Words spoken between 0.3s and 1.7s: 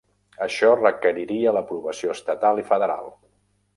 Això requeriria